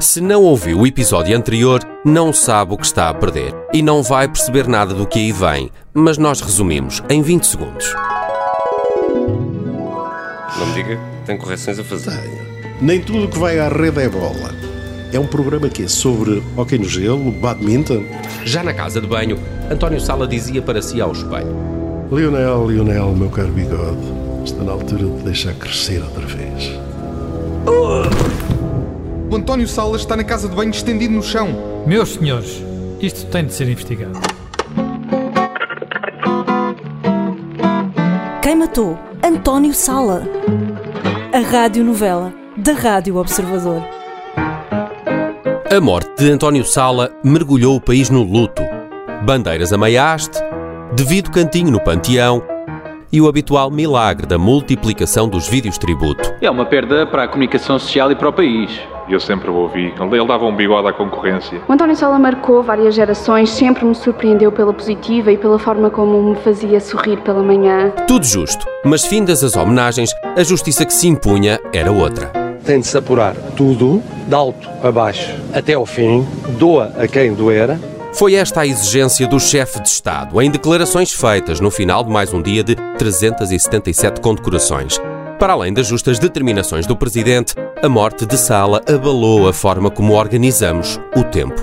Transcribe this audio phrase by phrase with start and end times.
[0.00, 4.02] Se não ouviu o episódio anterior, não sabe o que está a perder e não
[4.02, 7.94] vai perceber nada do que aí vem, mas nós resumimos em 20 segundos.
[10.58, 12.18] Não me diga que tem correções a fazer.
[12.80, 14.54] Nem tudo que vai à rede é bola.
[15.12, 18.02] É um programa que é sobre hóquei no gelo, badminton.
[18.42, 19.38] Já na casa de banho,
[19.70, 21.54] António Sala dizia para si ao espelho:
[22.10, 24.00] Lionel, Lionel, meu caro bigode,
[24.46, 26.72] está na altura de deixar crescer outra vez.
[29.30, 31.84] O António Salas está na casa de banho estendido no chão.
[31.86, 32.60] Meus senhores,
[33.00, 34.18] isto tem de ser investigado.
[38.42, 38.98] Quem matou?
[39.24, 40.24] António Sala.
[41.32, 43.80] A radionovela da Rádio Observador.
[45.70, 48.60] A morte de António Sala mergulhou o país no luto.
[49.22, 50.40] Bandeiras a meia haste,
[50.96, 52.42] devido cantinho no panteão
[53.12, 56.34] e o habitual milagre da multiplicação dos vídeos tributo.
[56.40, 58.72] É uma perda para a comunicação social e para o país.
[59.10, 59.92] Eu sempre o ouvi.
[60.00, 61.60] Ele dava um bigode à concorrência.
[61.68, 66.22] O António Sala marcou várias gerações, sempre me surpreendeu pela positiva e pela forma como
[66.22, 67.90] me fazia sorrir pela manhã.
[68.06, 72.30] Tudo justo, mas findas as homenagens, a justiça que se impunha era outra.
[72.64, 76.24] Tem de se apurar tudo, de alto a baixo, até ao fim,
[76.58, 77.76] doa a quem doer,
[78.12, 82.32] Foi esta a exigência do chefe de Estado, em declarações feitas no final de mais
[82.32, 85.00] um dia de 377 condecorações.
[85.40, 90.12] Para além das justas determinações do Presidente, a morte de Sala abalou a forma como
[90.12, 91.54] organizamos o tempo.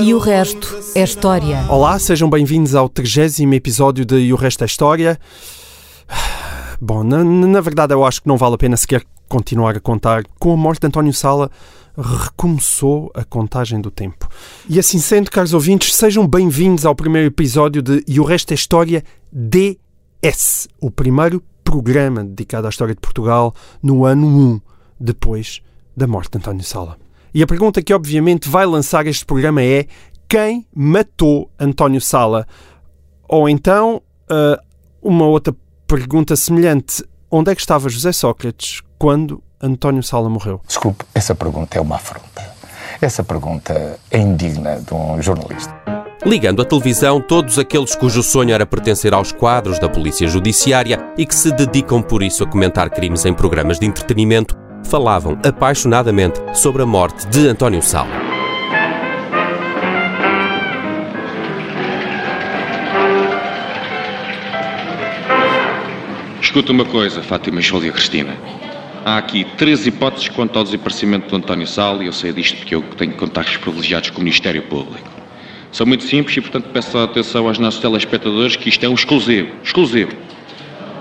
[0.00, 1.66] E o resto é história.
[1.68, 5.18] Olá, sejam bem-vindos ao 30 episódio de E o Resto é História.
[6.80, 10.22] Bom, na, na verdade eu acho que não vale a pena sequer continuar a contar.
[10.38, 11.50] Com a morte de António Sala,
[11.96, 14.28] recomeçou a contagem do tempo.
[14.68, 18.54] E assim sendo, caros ouvintes, sejam bem-vindos ao primeiro episódio de E o Resto é
[18.54, 24.60] História DS, o primeiro programa dedicado à história de Portugal no ano 1,
[24.98, 25.60] depois
[25.94, 26.96] da morte de António Sala.
[27.34, 29.86] E a pergunta que obviamente vai lançar este programa é
[30.26, 32.46] quem matou António Sala?
[33.28, 34.58] Ou então, ah,
[35.02, 35.54] uma outra
[35.86, 40.62] pergunta semelhante, onde é que estava José Sócrates quando António Sala morreu?
[40.66, 42.50] Desculpe, essa pergunta é uma afronta.
[42.98, 45.97] Essa pergunta é indigna de um jornalista.
[46.26, 51.24] Ligando a televisão, todos aqueles cujo sonho era pertencer aos quadros da Polícia Judiciária e
[51.24, 56.82] que se dedicam por isso a comentar crimes em programas de entretenimento, falavam apaixonadamente sobre
[56.82, 58.10] a morte de António Sala.
[66.42, 68.36] Escuta uma coisa, Fátima Júlia Cristina.
[69.04, 72.74] Há aqui três hipóteses quanto ao desaparecimento do António Sal e eu sei disto porque
[72.74, 75.17] eu tenho contactos privilegiados com o Ministério Público.
[75.70, 79.50] São muito simples e, portanto, peço atenção aos nossos telespectadores que isto é um exclusivo.
[79.62, 80.12] Exclusivo.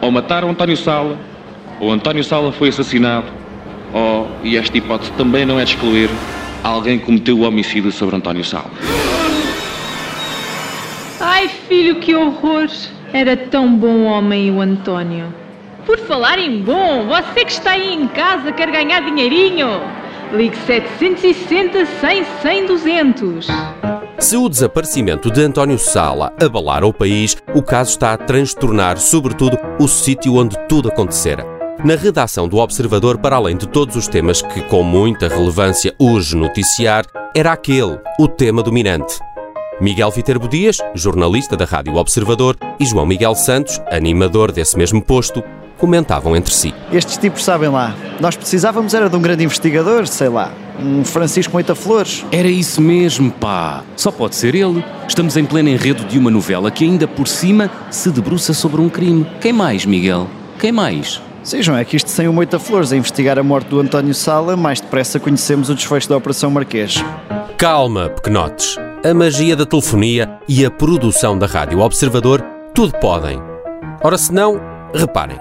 [0.02, 1.18] Ou mataram António Sala,
[1.80, 3.28] ou António Sala foi assassinado,
[3.94, 6.10] ou, e esta hipótese também não é de excluir,
[6.64, 8.70] alguém cometeu o homicídio sobre António Sala.
[11.20, 12.68] Ai, filho, que horror!
[13.14, 15.34] Era tão bom homem o António.
[15.86, 19.82] Por falar em bom, você que está aí em casa quer ganhar dinheirinho?
[20.34, 23.48] Ligue 760 100 100 200.
[24.20, 29.58] Se o desaparecimento de António Sala abalar o país, o caso está a transtornar, sobretudo,
[29.80, 31.46] o sítio onde tudo acontecera.
[31.86, 36.36] Na redação do Observador, para além de todos os temas que, com muita relevância, urge
[36.36, 39.20] noticiar, era aquele, o tema dominante.
[39.80, 45.44] Miguel Viterbo Dias, jornalista da Rádio Observador, e João Miguel Santos, animador desse mesmo posto,
[45.78, 46.74] comentavam entre si.
[46.92, 47.96] Estes tipos sabem lá.
[48.20, 52.26] Nós precisávamos era de um grande investigador, sei lá, um Francisco Moita Flores.
[52.32, 53.84] Era isso mesmo, pá.
[53.96, 54.84] Só pode ser ele.
[55.08, 58.90] Estamos em pleno enredo de uma novela que ainda por cima se debruça sobre um
[58.90, 59.26] crime.
[59.42, 60.28] Quem mais, Miguel?
[60.60, 61.22] Quem mais?
[61.44, 64.58] Sejam é que isto sem o Moita Flores a investigar a morte do António Sala,
[64.58, 67.02] mais depressa conhecemos o desfecho da Operação Marquês.
[67.58, 68.76] Calma, pequenotes.
[69.04, 73.42] A magia da telefonia e a produção da Rádio Observador tudo podem.
[74.04, 74.60] Ora, se não,
[74.94, 75.40] reparem.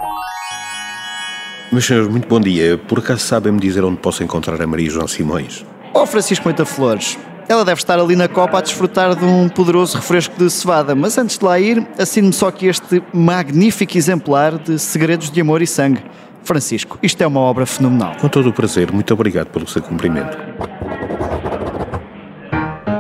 [1.73, 2.79] Meus senhores, muito bom dia.
[2.79, 5.65] Por acaso sabem-me dizer onde posso encontrar a Maria João Simões?
[5.93, 7.19] Ó Francisco Moita Flores,
[7.49, 11.19] ela deve estar ali na Copa a desfrutar de um poderoso refresco de cevada, mas
[11.19, 15.67] antes de lá ir, assine-me só aqui este magnífico exemplar de Segredos de Amor e
[15.67, 16.03] Sangue.
[16.45, 18.15] Francisco, isto é uma obra fenomenal.
[18.21, 18.93] Com todo o prazer.
[18.93, 20.39] Muito obrigado pelo seu cumprimento.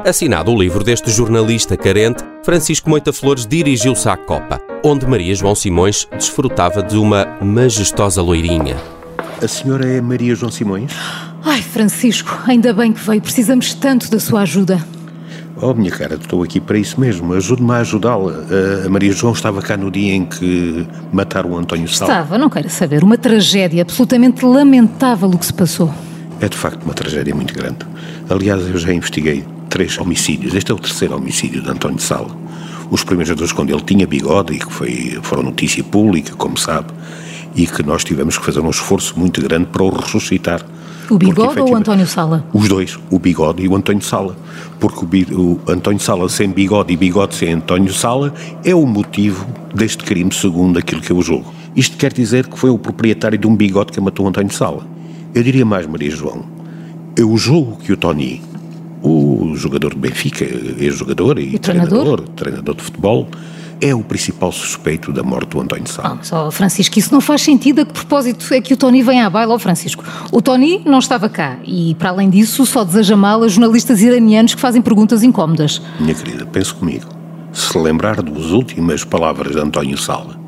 [0.07, 5.53] Assinado o livro deste jornalista carente, Francisco Moita Flores dirigiu-se à Copa, onde Maria João
[5.53, 8.77] Simões desfrutava de uma majestosa loirinha.
[9.43, 10.93] A senhora é Maria João Simões?
[11.45, 13.21] Ai, Francisco, ainda bem que veio.
[13.21, 14.79] Precisamos tanto da sua ajuda.
[15.61, 17.35] Oh, minha cara, estou aqui para isso mesmo.
[17.35, 18.33] Ajude-me a ajudá-la.
[18.85, 22.07] A Maria João estava cá no dia em que mataram o António Sal.
[22.07, 23.03] Estava, não quero saber.
[23.03, 25.93] Uma tragédia absolutamente lamentável o que se passou.
[26.41, 27.79] É de facto uma tragédia muito grande.
[28.31, 30.55] Aliás, eu já investiguei três homicídios.
[30.55, 32.37] Este é o terceiro homicídio de António Sala.
[32.91, 36.93] Os primeiros dois quando ele tinha bigode e que foi, foram notícia pública, como sabe,
[37.55, 40.65] e que nós tivemos que fazer um esforço muito grande para o ressuscitar.
[41.09, 42.45] O bigode ou o António Sala?
[42.53, 44.37] Os dois, o bigode e o António Sala.
[44.81, 48.35] Porque o, o António Sala sem bigode e bigode sem António Sala
[48.65, 51.53] é o motivo deste crime, segundo aquilo que eu julgo.
[51.77, 54.87] Isto quer dizer que foi o proprietário de um bigode que matou António Sala.
[55.35, 56.45] Eu diria mais, Maria João.
[57.17, 58.43] Eu julgo que o Tony,
[59.07, 62.05] o jogador do Benfica, ex-jogador e, e treinador?
[62.05, 63.29] treinador, treinador de futebol,
[63.81, 66.03] é o principal suspeito da morte do António Sá.
[66.03, 67.83] Ah, só, Francisco, isso não faz sentido.
[67.83, 70.03] A que propósito é que o Tony vem à baila, oh, Francisco?
[70.33, 74.55] O Tony não estava cá e, para além disso, só deseja mal a jornalistas iranianos
[74.55, 75.83] que fazem perguntas incómodas.
[76.01, 77.07] Minha querida, pense comigo.
[77.53, 80.39] Se lembrar das últimas palavras de António Sala,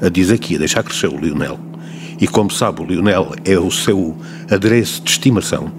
[0.00, 1.58] a dizer que ia deixar crescer o Lionel,
[2.20, 4.16] e como sabe, o Lionel é o seu
[4.50, 5.70] adereço de estimação,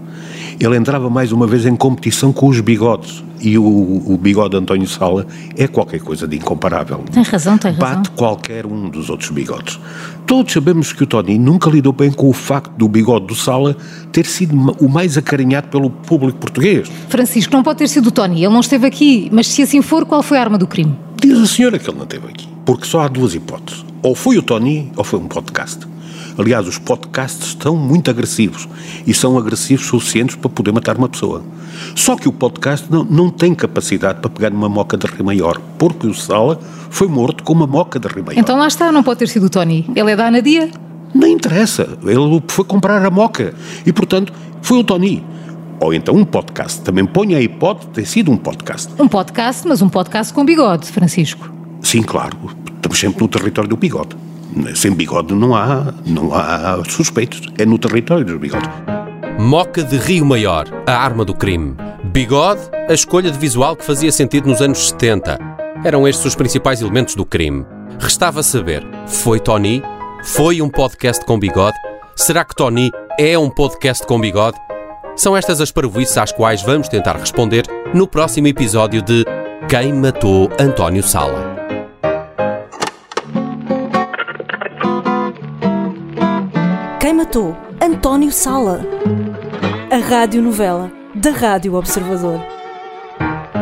[0.60, 3.24] ele entrava mais uma vez em competição com os bigodes.
[3.42, 5.26] E o, o bigode de António Sala
[5.56, 6.98] é qualquer coisa de incomparável.
[7.10, 7.96] Tem razão, tem razão.
[7.96, 9.80] Bate qualquer um dos outros bigodes.
[10.28, 13.78] Todos sabemos que o Tony nunca lidou bem com o facto do bigode do Sala
[14.12, 16.92] ter sido o mais acarinhado pelo público português.
[17.08, 18.44] Francisco, não pode ter sido o Tony.
[18.44, 19.30] Ele não esteve aqui.
[19.32, 20.94] Mas se assim for, qual foi a arma do crime?
[21.22, 22.48] Diz a senhora que ele não esteve aqui.
[22.66, 23.86] Porque só há duas hipóteses.
[24.04, 25.88] Ou foi o Tony ou foi um podcast.
[26.40, 28.66] Aliás, os podcasts estão muito agressivos
[29.06, 31.44] e são agressivos suficientes para poder matar uma pessoa.
[31.96, 35.60] Só que o podcast não, não tem capacidade para pegar numa moca de Rei Maior,
[35.78, 36.58] porque o Sala
[36.90, 38.40] foi morto com uma moca de Rei Maior.
[38.40, 39.86] Então lá está, não pode ter sido o Tony.
[39.94, 40.72] Ele é da Anadia.
[41.14, 41.98] Não interessa.
[42.06, 43.54] Ele foi comprar a moca
[43.86, 44.32] e, portanto,
[44.62, 45.22] foi o Tony.
[45.82, 46.82] Ou então um podcast.
[46.84, 48.90] Também ponha a hipótese de ter sido um podcast.
[48.98, 51.52] Um podcast, mas um podcast com bigode, Francisco.
[51.82, 52.38] Sim, claro.
[52.78, 54.16] Estamos sempre no território do bigode.
[54.76, 57.42] Sem bigode não há, não há suspeitos.
[57.58, 58.70] É no território dos bigodes.
[59.40, 61.76] Moca de Rio Maior, a arma do crime.
[62.04, 65.40] Bigode, a escolha de visual que fazia sentido nos anos 70.
[65.84, 67.66] Eram estes os principais elementos do crime.
[68.00, 69.82] Restava saber: foi Tony?
[70.24, 71.78] Foi um podcast com bigode?
[72.16, 74.58] Será que Tony é um podcast com bigode?
[75.16, 77.64] São estas as parvoices às quais vamos tentar responder
[77.94, 79.26] no próximo episódio de
[79.70, 81.49] Quem Matou António Sala.
[87.80, 88.82] António Sala?
[89.92, 92.40] A radionovela da Rádio Observador.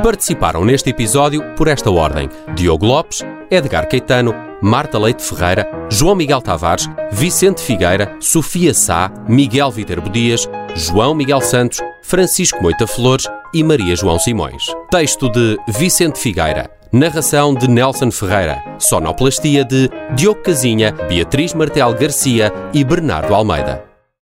[0.02, 6.42] Participaram neste episódio por esta ordem: Diogo Lopes, Edgar Caetano, Marta Leite Ferreira, João Miguel
[6.42, 13.62] Tavares, Vicente Figueira, Sofia Sá, Miguel Viterbo Dias, João Miguel Santos, Francisco Moita Flores e
[13.66, 14.64] Maria João Simões.
[14.90, 16.77] Texto de Vicente Figueira.
[16.92, 18.64] Narração de Nelson Ferreira.
[18.80, 23.87] Sonoplastia de Diogo Casinha, Beatriz Martel Garcia e Bernardo Almeida.